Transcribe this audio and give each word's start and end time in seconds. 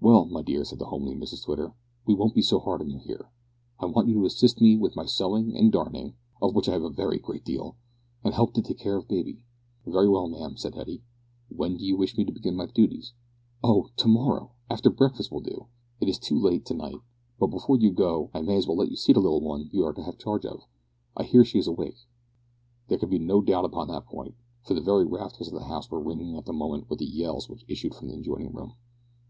"Well, 0.00 0.24
my 0.24 0.40
dear," 0.40 0.64
said 0.64 0.78
the 0.78 0.86
homely 0.86 1.14
Mrs 1.14 1.44
Twitter, 1.44 1.74
"we 2.06 2.14
won't 2.14 2.34
be 2.34 2.40
so 2.40 2.58
hard 2.58 2.80
on 2.80 2.88
you 2.88 3.00
here. 3.00 3.28
I 3.78 3.84
want 3.84 4.08
you 4.08 4.14
to 4.14 4.24
assist 4.24 4.62
me 4.62 4.78
with 4.78 4.96
my 4.96 5.04
sewing 5.04 5.54
and 5.54 5.70
darning 5.70 6.14
of 6.40 6.54
which 6.54 6.70
I 6.70 6.72
have 6.72 6.84
a 6.84 6.88
very 6.88 7.18
great 7.18 7.44
deal 7.44 7.76
and 8.24 8.32
help 8.32 8.54
to 8.54 8.62
take 8.62 8.78
care 8.78 8.96
of 8.96 9.08
baby." 9.08 9.42
"Very 9.84 10.08
well, 10.08 10.26
ma'am," 10.26 10.56
said 10.56 10.74
Hetty, 10.74 11.02
"when 11.54 11.76
do 11.76 11.84
you 11.84 11.98
wish 11.98 12.16
me 12.16 12.24
to 12.24 12.32
begin 12.32 12.56
my 12.56 12.64
duties?" 12.64 13.12
"Oh! 13.62 13.90
to 13.98 14.08
morrow 14.08 14.52
after 14.70 14.88
breakfast 14.88 15.30
will 15.30 15.40
do. 15.42 15.66
It 16.00 16.08
is 16.08 16.18
too 16.18 16.38
late 16.40 16.64
to 16.64 16.72
night. 16.74 17.00
But 17.38 17.48
before 17.48 17.76
you 17.76 17.92
go, 17.92 18.30
I 18.32 18.40
may 18.40 18.56
as 18.56 18.66
well 18.66 18.78
let 18.78 18.88
you 18.88 18.96
see 18.96 19.12
the 19.12 19.20
little 19.20 19.42
one 19.42 19.68
you 19.70 19.84
are 19.84 19.92
to 19.92 20.02
have 20.02 20.16
charge 20.16 20.46
of. 20.46 20.64
I 21.14 21.24
hear 21.24 21.44
she 21.44 21.58
is 21.58 21.66
awake." 21.66 22.06
There 22.88 22.96
could 22.96 23.10
be 23.10 23.18
no 23.18 23.42
doubt 23.42 23.66
upon 23.66 23.88
that 23.88 24.06
point, 24.06 24.34
for 24.64 24.72
the 24.72 24.80
very 24.80 25.04
rafters 25.04 25.48
of 25.48 25.52
the 25.52 25.64
house 25.66 25.90
were 25.90 26.00
ringing 26.02 26.38
at 26.38 26.46
the 26.46 26.54
moment 26.54 26.88
with 26.88 27.00
the 27.00 27.04
yells 27.04 27.50
which 27.50 27.66
issued 27.68 27.94
from 27.94 28.08
an 28.08 28.20
adjoining 28.20 28.54
room. 28.54 28.72